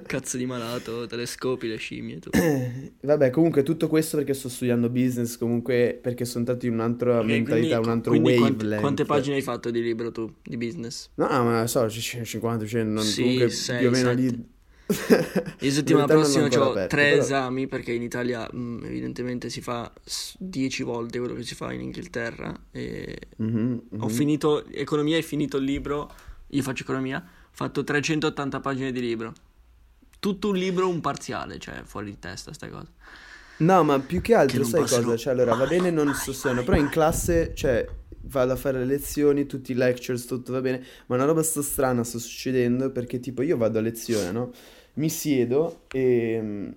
[0.06, 2.30] Cazzo di malato, telescopi, le scimmie, tu.
[3.02, 7.26] Vabbè, comunque tutto questo perché sto studiando business, comunque perché sono entrato in un'altra Ok,
[7.26, 8.80] mentalità, quindi- un altro quindi quante, wavelength.
[8.80, 11.10] quante pagine hai fatto di libro tu, di business?
[11.16, 14.20] No, ma so, c- 50, 100, non, Sì, comunque sei, più o meno sette.
[14.22, 14.52] lì.
[15.60, 19.90] Io settimana prossima ho tre però- esami perché in Italia mh, evidentemente si fa
[20.38, 25.56] 10 volte quello che si fa in Inghilterra e Mhm, ho finito economia, hai finito
[25.56, 26.12] il libro,
[26.48, 29.32] io faccio economia, ho fatto 380 pagine di libro.
[30.20, 32.90] Tutto un libro, un parziale, cioè fuori di testa sta cosa.
[33.56, 35.16] No, ma più che altro non sai cosa?
[35.16, 35.68] Cioè, allora va mai.
[35.68, 37.86] bene non sostengo, però in classe, cioè,
[38.28, 41.62] vado a fare le lezioni, tutti i lectures, tutto va bene, ma una roba sta
[41.62, 44.52] strana sta succedendo perché tipo io vado a lezione, no?
[44.94, 46.68] Mi siedo e mm,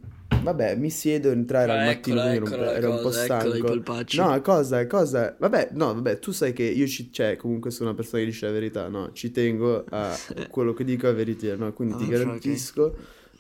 [0.42, 3.22] vabbè, mi siedo, entrare al Ah, mattino, eccola, ero un, eccola ero un po' cosa,
[3.22, 3.68] i stanco.
[3.68, 4.18] polpacci.
[4.18, 5.36] No, cosa, cosa?
[5.40, 8.46] Vabbè, no, vabbè, tu sai che io ci, cioè, comunque sono una persona che dice
[8.46, 9.12] la verità, no?
[9.14, 10.16] Ci tengo a
[10.50, 11.74] quello che dico a veritiero, no?
[11.74, 12.40] Quindi ti Ah, fra,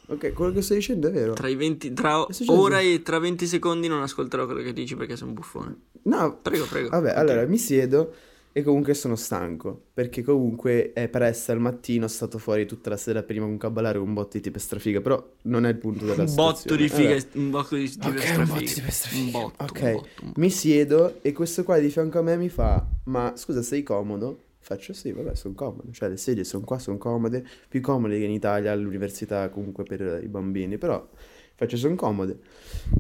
[0.08, 0.34] ok.
[0.34, 1.34] quello che stai dicendo è vero.
[1.34, 5.15] Tra i 20, tra ora e tra 20 secondi non ascolterò quello che dici perché
[5.15, 5.76] sei un buffone.
[6.04, 6.89] No, Prego, prego.
[6.89, 7.17] Vabbè, Ok.
[7.17, 8.13] allora mi siedo
[8.54, 9.84] e comunque sono stanco.
[9.93, 13.98] Perché comunque è presto al mattino, sono stato fuori tutta la sera prima con caballare
[14.00, 15.00] un botto di tipi strafiga.
[15.02, 18.17] Però non è il punto della Un botto di figa, un botto di, di Ok,
[18.20, 18.38] strafiga.
[18.39, 19.22] un botto di strafiga.
[19.26, 20.39] Un botto, Ok, un botto, un botto.
[20.39, 24.39] mi siedo e questo qua di fianco a me mi fa: Ma scusa, sei comodo?
[24.67, 25.93] Faccio sì, vabbè, sono comodo.
[25.93, 27.41] Cioè, le sedie sono qua, sono comode.
[27.69, 30.77] Più comode che in Italia all'università, comunque per i bambini.
[30.77, 31.08] Però
[31.56, 32.38] faccio, sono comode.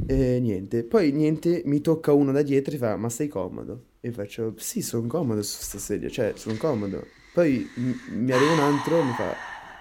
[0.05, 0.85] E niente.
[0.85, 3.87] Poi niente, mi tocca uno da dietro e fa: Ma sei comodo?
[3.99, 6.07] E faccio: Sì, sono comodo su sta sedia.
[6.07, 7.05] Cioè, sono comodo.
[7.33, 9.35] Poi m- mi arriva un altro e mi fa: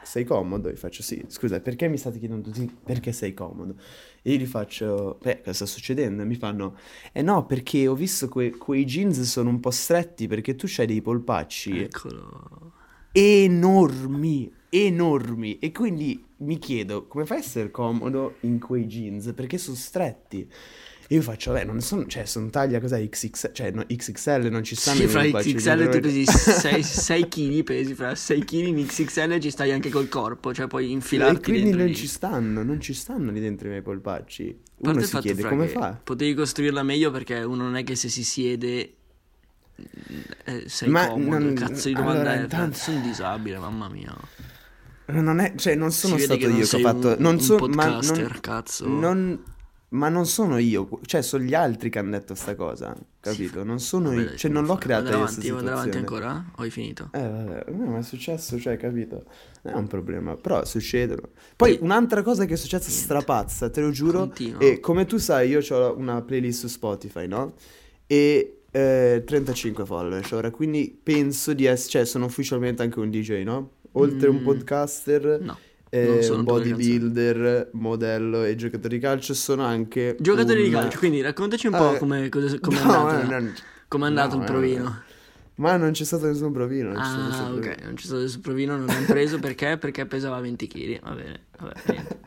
[0.07, 0.69] Sei comodo?
[0.69, 3.75] E faccio: Sì, scusa, perché mi state chiedendo tutti perché sei comodo?
[4.23, 6.23] E io gli faccio: Beh, cosa sta succedendo?
[6.23, 6.77] E mi fanno:
[7.13, 10.87] Eh no, perché ho visto que- quei jeans sono un po' stretti perché tu c'hai
[10.87, 12.73] dei polpacci Eccolo.
[13.13, 15.59] enormi, enormi.
[15.59, 20.49] E quindi mi chiedo come fai a essere comodo in quei jeans perché sono stretti.
[21.09, 24.65] E io faccio, beh, non sono, cioè, sono taglia cos'è XXL, cioè no, XXL non
[24.65, 26.25] ci stanno Sì, fra XXL tu pesi
[26.83, 30.87] 6, kg, pesi fra 6 kg in XXL ci stai anche col corpo, cioè puoi
[30.87, 31.95] E infilarti quindi dentro non lì.
[31.95, 34.59] ci stanno, non ci stanno lì dentro i miei polpacci.
[34.79, 35.99] Uno si chiede come fa.
[36.03, 38.95] Potevi costruirla meglio perché uno non è che se si siede
[40.45, 41.39] eh, sei Ma comodo.
[41.39, 42.43] non- Cazzo di domanda allora, è?
[42.43, 44.15] intanto- Sono disabile, mamma mia.
[45.09, 47.09] Non è, cioè, non sono stato io che ho fatto.
[47.11, 48.89] un, non un so- ma non- cazzo.
[48.89, 49.41] non-
[49.97, 53.65] ma non sono io, cioè sono gli altri che hanno detto sta cosa, capito?
[53.65, 56.27] Non sono Vabbè, io, cioè non l'ho creata io avanti, questa vado avanti situazione.
[56.29, 56.53] ancora?
[56.57, 57.11] O hai finito?
[57.13, 59.25] Eh, vabbè, no, ma è successo, cioè, capito?
[59.63, 61.23] Non è un problema, però succedono.
[61.57, 61.79] Poi Sì.
[61.83, 63.05] un'altra cosa che è successa Niente.
[63.05, 64.61] strapazza, te lo giuro, Continua.
[64.61, 67.55] e come tu sai, io ho una playlist su Spotify, no?
[68.07, 73.43] E eh, 35 followers ora, quindi penso di essere, cioè sono ufficialmente anche un DJ,
[73.43, 73.71] no?
[73.93, 74.43] Oltre un Mm.
[74.45, 75.59] podcaster, No.
[75.97, 81.67] Eh, bodybuilder, modello e giocatore di calcio, sono anche Giocatori di un- calcio, quindi raccontaci
[81.67, 83.21] un Eh, po' come, cosa- come è no, andata.
[83.23, 83.55] eh, non-
[83.89, 85.03] Com'è andato No, il eh, provino?
[85.57, 86.91] Ma non c'è stato nessun provino.
[86.93, 87.85] non c'è Ah, nessun ok, provino.
[87.85, 89.79] non c'è stato nessun provino, non l'hanno preso perché?
[89.79, 91.01] Perché pesava 20 kg.
[91.03, 92.19] Va bene, vabbè, niente.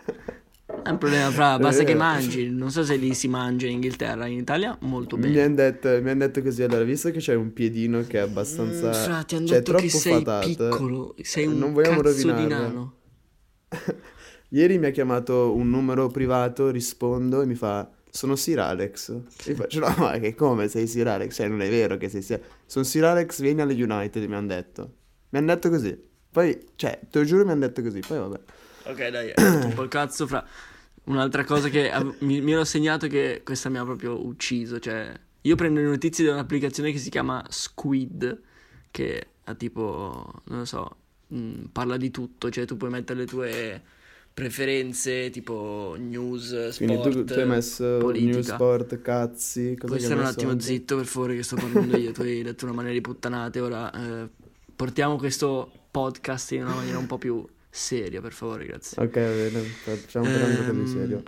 [0.82, 1.96] È un problema, fra, basta che Eh.
[1.96, 2.50] mangi.
[2.50, 5.44] Non so se lì si mangia in Inghilterra, in Italia molto Mi bene.
[5.44, 8.90] hanno detto, mi han detto così, allora, visto che c'hai un piedino che è abbastanza...
[8.90, 12.22] Mm, fra, ti hanno cioè, detto che sei fatato, piccolo, sei un non vogliamo di
[12.24, 12.94] rovinarlo.
[14.50, 19.16] Ieri mi ha chiamato un numero privato, rispondo e mi fa, sono Sir Alex.
[19.46, 21.36] E faccio, no, ma che come sei Sir Alex?
[21.36, 24.48] Cioè, non è vero che sei Sir Sono Sir Alex, vieni alle United, mi hanno
[24.48, 24.94] detto.
[25.30, 25.98] Mi hanno detto così.
[26.32, 28.40] Poi, cioè, te lo giuro mi hanno detto così, poi vabbè.
[28.86, 30.46] Ok, dai, un po' il cazzo, fra.
[31.06, 35.12] Un'altra cosa che av- mi, mi ero segnato che questa mi ha proprio ucciso, cioè...
[35.44, 38.42] Io prendo le notizie da un'applicazione che si chiama Squid,
[38.92, 40.98] che ha tipo, non lo so,
[41.30, 43.82] mh, parla di tutto, cioè tu puoi mettere le tue
[44.34, 48.32] preferenze, tipo news, Quindi sport, tu, tu hai messo politica.
[48.32, 50.66] New Sport, cazzi, cosa Puoi stare un attimo oggi?
[50.66, 53.92] zitto per favore che sto parlando io, tu hai detto una maniera di puttanate, ora
[53.92, 54.30] eh,
[54.76, 59.02] portiamo questo podcast in una maniera un po' più seria, per favore, grazie.
[59.04, 61.24] Ok, va bene, facciamo un po' più serio.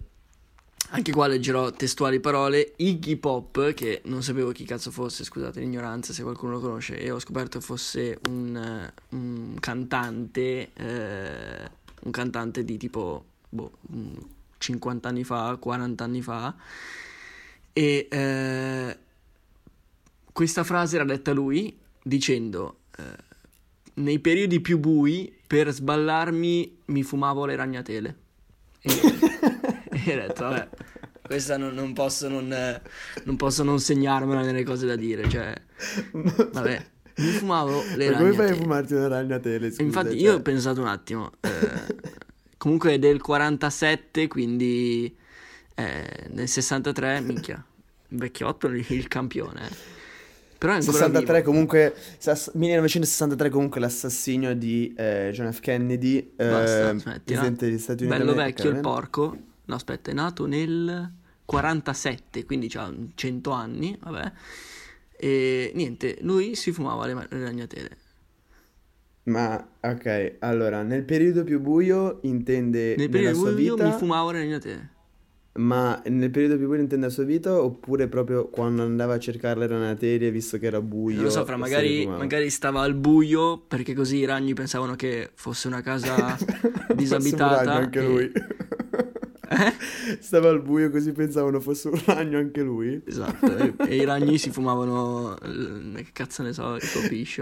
[0.89, 2.73] Anche qua leggerò testuali parole.
[2.75, 7.09] Iggy Pop, che non sapevo chi cazzo fosse, scusate l'ignoranza se qualcuno lo conosce, e
[7.11, 11.69] ho scoperto fosse un, eh, un cantante, eh,
[12.01, 14.15] un cantante di tipo boh, mm,
[14.57, 16.55] 50 anni fa, 40 anni fa.
[17.73, 18.97] E eh,
[20.33, 23.29] questa frase era detta lui dicendo: eh,
[23.93, 28.17] Nei periodi più bui, per sballarmi, mi fumavo le ragnatele.
[28.81, 28.89] E,
[30.05, 30.69] e ho detto, vabbè,
[31.21, 32.81] questa non, non posso non, eh,
[33.23, 35.53] non posso non segnarmela nelle cose da dire, cioè,
[36.11, 36.85] vabbè,
[37.17, 38.53] mi fumavo le Ma come fai a ragnatele.
[38.55, 39.69] fumarti una ragnatele?
[39.69, 40.17] Scusa, Infatti cioè?
[40.19, 41.95] io ho pensato un attimo, eh,
[42.57, 45.15] comunque è del 47, quindi
[45.75, 47.63] eh, nel 63, minchia,
[48.09, 49.67] vecchiotto il, campione.
[49.67, 49.99] eh.
[50.61, 51.49] Però è ancora 63 vivo.
[51.49, 55.59] comunque sass- 1963 comunque l'assassinio di eh, John F.
[55.59, 57.19] Kennedy eh, Basta, smettila.
[57.23, 58.79] presidente degli Stati Uniti Bello vecchio il eh?
[58.81, 59.37] porco.
[59.65, 61.11] No, aspetta, è nato nel
[61.45, 64.31] 47, quindi ha 100 anni, vabbè.
[65.17, 67.97] E niente, lui si fumava le, le ragnatele.
[69.23, 74.31] ma ok allora nel periodo più buio intende Nel periodo sua buio vita mi fumavo
[74.31, 74.89] le ragnatele.
[75.59, 79.59] ma nel periodo più buio intende la sua vita oppure proprio quando andava a cercare
[79.59, 83.59] le ragnatele visto che era buio Non lo so, fra magari, magari stava al buio
[83.59, 86.35] perché così i ragni pensavano che fosse una casa
[86.95, 87.73] disabitata.
[87.73, 88.31] anche e- lui
[89.51, 89.73] Eh?
[90.21, 94.37] stava al buio così pensavano fosse un ragno anche lui Esatto, e, e i ragni
[94.37, 95.35] si fumavano,
[95.95, 97.41] che cazzo ne so, il copiscio.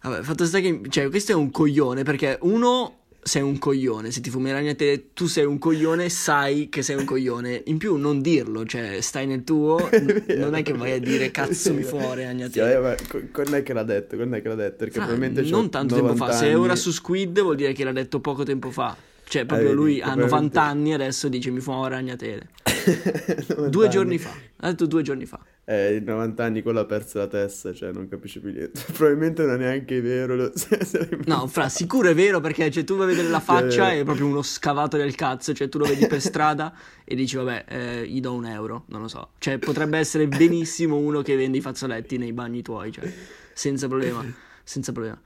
[0.00, 4.20] Vabbè, fatto sta che, cioè, questo è un coglione, perché uno, sei un coglione, se
[4.20, 7.62] ti fumi le ragnatele, tu sei un coglione, sai che sei un coglione.
[7.66, 11.30] In più non dirlo, cioè, stai nel tuo, n- non è che vai a dire
[11.30, 12.96] cazzo mi Sì, ragnatele.
[13.08, 14.16] co- quando è che l'ha detto?
[14.16, 14.76] Quando è che l'ha detto?
[14.76, 16.80] Perché Fra, probabilmente non tanto tempo 90 fa, se è ora anni.
[16.80, 18.96] su Squid vuol dire che l'ha detto poco tempo fa.
[19.28, 22.48] Cioè, proprio vedi, lui ha 90 probabilmente- anni adesso dice mi fumavo le ragnatele.
[22.88, 23.92] 90 Due anni.
[23.92, 25.38] giorni fa, l'ha detto due giorni fa.
[25.66, 28.80] Eh, i 90 anni quello ha perso la testa, cioè non capisce più niente.
[28.90, 30.34] Probabilmente non è neanche vero.
[30.34, 30.50] Lo...
[31.26, 34.00] No, fra, sicuro è vero perché cioè, tu vai a vedere la faccia Eh.
[34.00, 36.72] è proprio uno scavato del cazzo, cioè tu lo vedi per strada
[37.04, 39.32] e dici vabbè, eh, gli do un euro, non lo so.
[39.36, 43.12] Cioè potrebbe essere benissimo uno che vende i fazzoletti nei bagni tuoi, cioè,
[43.52, 44.24] senza problema,
[44.64, 45.20] senza problema.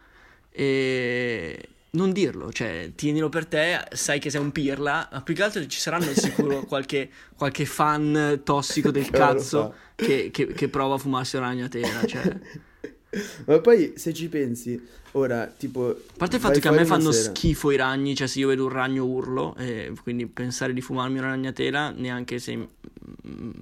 [0.50, 5.42] E non dirlo, cioè tienilo per te, sai che sei un pirla, ma più che
[5.42, 10.98] altro ci saranno sicuro qualche, qualche fan tossico del cazzo che, che- che prova a
[10.98, 12.38] fumarsi una ragnatela, cioè...
[13.46, 14.80] Ma poi se ci pensi,
[15.12, 15.90] ora tipo...
[15.90, 17.34] A parte il fatto che a me fanno sera.
[17.34, 21.18] schifo i ragni, cioè se io vedo un ragno urlo, e quindi pensare di fumarmi
[21.18, 22.56] una ragnatela, neanche se...
[22.56, 22.66] mm,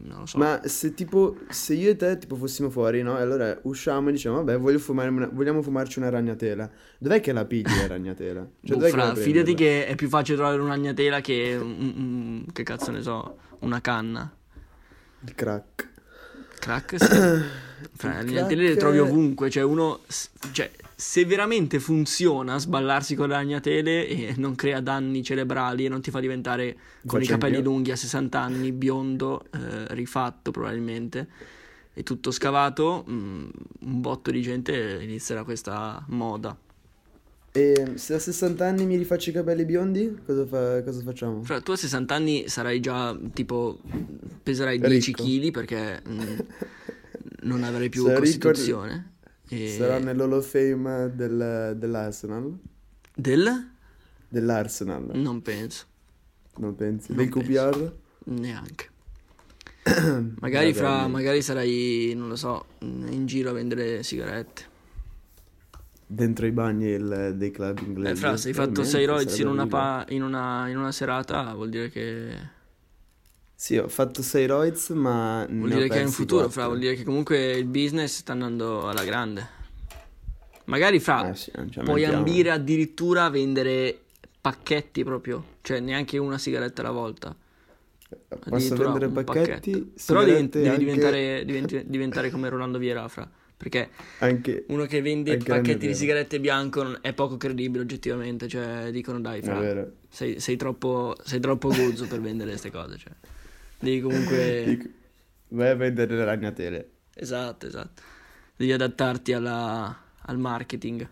[0.04, 0.38] non lo so.
[0.38, 3.18] Ma se tipo, se io e te tipo fossimo fuori, no?
[3.18, 6.70] E allora usciamo e diciamo, vabbè, una- vogliamo fumarci una ragnatela.
[6.98, 8.46] Dov'è che la pigli la ragnatela?
[8.62, 11.58] Cioè, Boh, dov'è che la fidati che è più facile trovare una ragnatela che...
[11.60, 14.32] un- un- che cazzo ne so, una canna.
[15.24, 15.88] Il crack.
[16.60, 17.08] Crack, sì.
[17.92, 20.00] Fra, le Il ragnatele le crack- trovi ovunque, cioè uno...
[20.52, 26.02] Cioè, se veramente funziona sballarsi con le ragnatele e non crea danni cerebrali e non
[26.02, 27.70] ti fa diventare con i Faccio capelli anch'io.
[27.70, 31.28] lunghi a 60 anni, biondo, eh, rifatto probabilmente,
[31.94, 33.48] e tutto scavato, mm,
[33.80, 36.54] un botto di gente inizierà questa moda.
[37.52, 41.42] E se a 60 anni mi rifaccio i capelli biondi, cosa, fa- cosa facciamo?
[41.42, 43.80] Fra, tu a 60 anni sarai già tipo
[44.42, 45.24] peserai 10 Ricco.
[45.24, 46.38] kg perché mm,
[47.42, 49.14] non avrai più ricco- costituzione.
[49.48, 49.68] E...
[49.76, 52.56] Sarò nell'Hall of Fame del- dell'Arsenal?
[53.16, 53.68] Del?
[54.28, 55.86] Dell'Arsenal, Non penso,
[56.58, 57.12] non pensi?
[57.12, 57.48] Non Del penso.
[57.50, 57.92] QPR?
[58.26, 58.88] neanche.
[60.38, 64.68] Magari, fra, magari sarai, non lo so, in giro a vendere sigarette.
[66.12, 68.10] Dentro i bagni del- dei club inglesi.
[68.10, 71.54] Eh, fra, se hai fatto 6 roids in una, pa- in, una, in una serata,
[71.54, 72.36] vuol dire che.
[73.54, 76.96] Sì, ho fatto 6 roids, ma Vuol dire che in persi futuro, fra, vuol dire
[76.96, 79.46] che comunque il business sta andando alla grande.
[80.64, 81.52] Magari fra, Eh sì,
[81.84, 83.96] puoi ambire addirittura a vendere
[84.40, 87.36] pacchetti proprio, cioè neanche una sigaretta alla volta.
[88.48, 89.70] Posso vendere un pacchetti?
[89.70, 89.90] pacchetto.
[90.06, 93.30] Però devi, devi anche- diventare, diventi- diventare come Rolando Viera, fra.
[93.60, 94.64] Perché Anche...
[94.68, 98.48] uno che vende pacchetti di sigarette bianco è poco credibile oggettivamente.
[98.48, 102.96] Cioè, dicono dai, fra, sei, sei troppo, sei troppo guzzo per vendere queste cose.
[102.96, 103.12] Cioè.
[103.78, 104.64] Devi comunque...
[104.64, 104.88] Dico,
[105.48, 106.90] Vai a vendere le ragnatele.
[107.12, 108.00] Esatto, esatto.
[108.56, 111.06] Devi adattarti alla- al marketing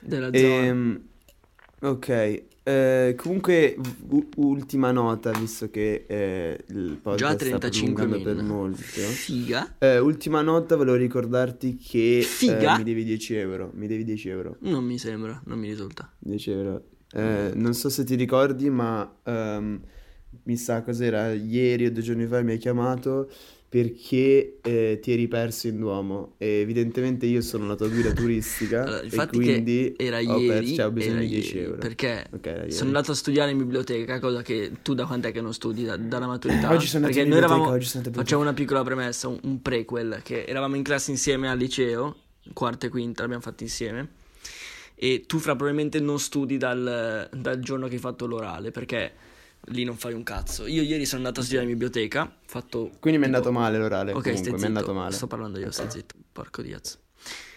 [0.00, 0.64] della zona.
[0.64, 1.02] Ehm,
[1.80, 3.76] ok, eh, comunque
[4.08, 8.82] u- ultima nota, visto che eh, il podcast Già sta 35 prolungando per molto.
[8.82, 9.74] Figa?
[9.78, 12.76] Eh, ultima nota, volevo ricordarti che eh, Figa?
[12.76, 13.70] mi devi 10 euro.
[13.74, 14.56] Mi devi 10 euro.
[14.60, 16.12] Non mi sembra, non mi risulta.
[16.18, 16.84] 10 euro.
[17.14, 19.80] Eh, non so se ti ricordi, ma ehm,
[20.44, 23.30] mi sa cos'era ieri o due giorni fa mi hai chiamato
[23.72, 28.82] perché eh, ti eri perso in Duomo e evidentemente io sono la tua guida turistica
[28.84, 31.64] Allora, e quindi che era ho ieri, perso- cioè, ho bisogno era di 10 ieri,
[31.64, 31.78] euro.
[31.78, 32.72] perché Ok, era ieri.
[32.72, 35.84] sono andato a studiare in biblioteca, cosa che tu da quant'è che non studi?
[35.84, 36.70] Da- dalla maturità?
[36.70, 39.62] Oggi sono perché in noi biblioteca, eravamo, oggi sono facciamo una piccola premessa, un, un
[39.62, 42.14] prequel, che eravamo in classe insieme al liceo,
[42.52, 44.06] quarta e quinta, l'abbiamo fatto insieme,
[44.94, 49.12] e tu fra probabilmente non studi dal, dal giorno che hai fatto l'orale, perché
[49.66, 50.66] lì non fai un cazzo.
[50.66, 52.90] Io ieri sono andato a studiare in biblioteca, fatto...
[53.00, 55.12] Quindi mi è tipo- andato male l'orale, Ok, comunque, mi è andato male.
[55.14, 56.98] sto parlando io, stai zitto, porco diaz.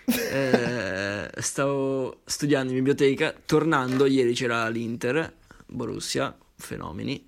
[0.06, 5.34] Eh, stavo studiando in biblioteca, tornando, ieri c'era l'Inter,
[5.65, 7.26] Borussia, fenomeni.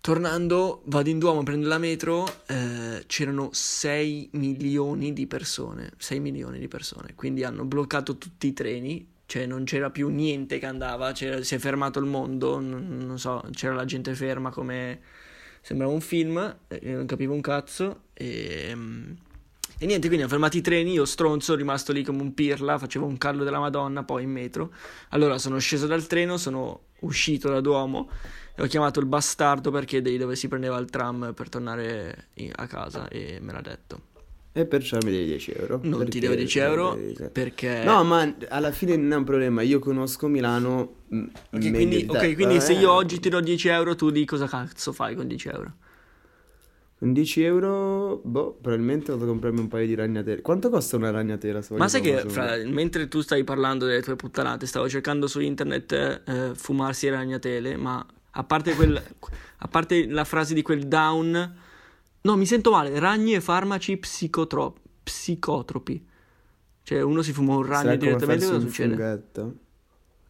[0.00, 6.58] Tornando, vado in Duomo, prendo la metro, eh, c'erano 6 milioni di persone, 6 milioni
[6.58, 11.14] di persone, quindi hanno bloccato tutti i treni, cioè non c'era più niente che andava,
[11.14, 15.00] si è fermato il mondo, non, non so, c'era la gente ferma come
[15.60, 19.10] sembrava un film, eh, non capivo un cazzo e, mm,
[19.80, 23.04] e niente, quindi hanno fermato i treni, io stronzo, rimasto lì come un pirla, facevo
[23.04, 24.72] un callo della Madonna, poi in metro.
[25.10, 28.08] Allora sono sceso dal treno, sono uscito da Duomo
[28.54, 32.66] e ho chiamato il bastardo per chiedergli dove si prendeva il tram per tornare a
[32.66, 34.07] casa e me l'ha detto.
[34.58, 35.78] E perciò mi devi 10 euro.
[35.84, 37.82] Non ti devo 10 euro perché- perché...
[37.84, 42.34] No, ma alla fine non è un problema, io conosco Milano Ok, meglio quindi, ok,
[42.34, 42.84] quindi se Vabbè.
[42.84, 45.72] io oggi ti do 10 euro, tu di cosa cazzo fai con 10 euro?
[46.98, 50.40] Con 10 euro, boh, probabilmente vado a comprarmi un paio di ragnatele.
[50.42, 51.62] Quanto costa una ragnatela?
[51.62, 55.38] se Ma sai che fra- mentre tu stai parlando delle tue puttanate, stavo cercando su
[55.38, 55.92] internet
[56.26, 59.00] eh, fumarsi le ragnatele, ma a parte, quel,
[59.58, 61.54] a parte la frase di quel down,
[62.22, 66.06] no, mi sento male, ragni e farmaci psicotro- psicotropi.
[66.82, 68.94] Cioè uno si fuma un ragno come direttamente, cosa succede?
[68.94, 69.54] funghetto.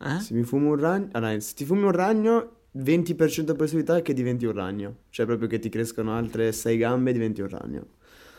[0.01, 0.21] Eh?
[0.21, 1.09] Se mi fumo un ragno...
[1.13, 4.97] Allora, se ti fumi un ragno, 20% di possibilità è che diventi un ragno.
[5.11, 7.87] Cioè proprio che ti crescono altre 6 gambe e diventi un ragno.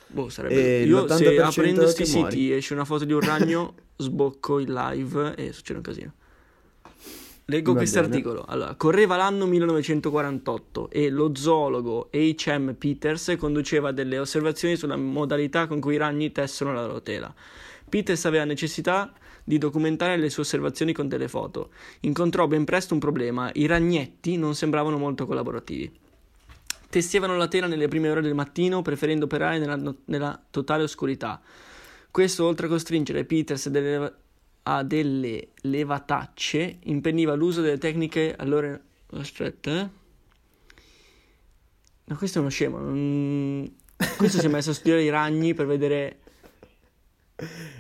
[0.07, 0.81] Boh, sarebbe...
[0.81, 2.31] E Io se l'80% aprendo sti che muori.
[2.31, 6.13] siti esce una foto di un ragno, sbocco il live e succede un casino.
[7.49, 8.45] Leggo questo articolo.
[8.47, 12.73] Allora, correva l'anno 1948 e lo zoologo H.M.
[12.73, 17.33] Peters conduceva delle osservazioni sulla modalità con cui i ragni tessono la loro tela.
[17.89, 19.11] Peters aveva necessità
[19.43, 21.71] di documentare le sue osservazioni con delle foto.
[22.01, 25.91] Incontrò ben presto un problema: i ragnetti non sembravano molto collaborativi.
[26.87, 31.41] Tessevano la tela nelle prime ore del mattino, preferendo operare nella, nella totale oscurità.
[32.11, 34.13] Questo, oltre a costringere Peters delle-
[34.63, 38.35] a delle levatacce, impediva l'uso delle tecniche.
[38.37, 38.79] Allora,
[39.13, 39.89] aspetta, eh.
[42.05, 42.77] No, questo è uno scemo.
[42.79, 43.71] non-
[44.17, 46.19] Questo si è messo a studiare i ragni per vedere.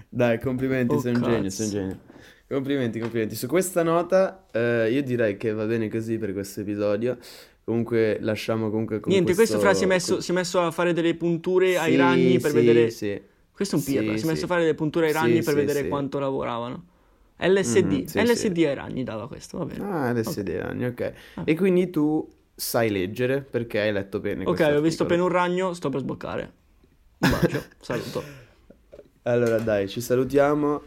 [0.09, 1.49] Dai, complimenti, Oh, sei un genio, cazzo.
[1.49, 1.99] sei un genio.
[2.47, 3.35] Complimenti, complimenti.
[3.35, 7.17] Su questa nota, eh, io direi che va bene così per questo episodio.
[7.63, 10.71] Comunque, lasciamo comunque con Niente, questo fra si è, questo- messo, si è messo a
[10.71, 12.89] fare delle punture ai Sì, ragni per sì, vedere.
[12.89, 13.21] Sì.
[13.59, 15.53] Questo è un Sì, pirla, si è messo a fare delle punture ai ragni per
[15.53, 16.85] vedere quanto lavoravano.
[17.39, 19.83] LSD, Mhm, sì, LSD ai ragni dava questo, va bene.
[19.83, 21.13] Ah, adesso dei ragni, ok.
[21.35, 21.43] Ah.
[21.43, 25.73] E quindi tu sai leggere perché hai letto bene Ok, ho visto appena un ragno,
[25.73, 26.53] sto per sboccare.
[27.17, 28.23] Un bacio, saluto.
[29.23, 30.81] Allora, dai, ci salutiamo.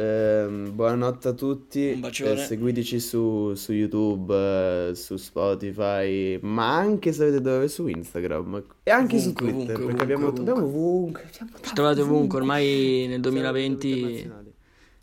[0.00, 1.90] Ehm, buonanotte a tutti.
[1.94, 2.34] Un bacione.
[2.34, 8.62] Eh, seguiteci su, su YouTube, eh, su Spotify, ma anche se avete dove su Instagram
[8.84, 9.74] e anche su Ovunque, Twitter.
[9.74, 11.28] ovunque, perché abbiamo, ovunque, abbiamo ovunque.
[11.32, 14.52] siamo Ci trovate ovunque, ormai nel Siamo 2020 internazionali.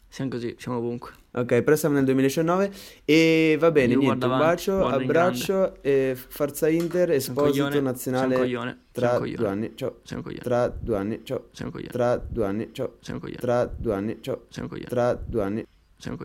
[0.07, 1.11] Siamo così, siamo ovunque.
[1.37, 2.71] Ok, però siamo nel 2019
[3.03, 9.19] e va bene, Io niente, un bacio, in abbraccio e Forza Inter, Esposito nazionale tra
[9.19, 10.41] due anni, ciao, Sei un coglione.
[10.41, 11.47] tra due anni, ciao,
[11.91, 13.39] tra due anni, ciao, Sei un coglione.
[13.41, 14.45] tra due anni, ciao,
[14.87, 15.65] tra due anni.
[15.97, 16.23] Sei un coglione.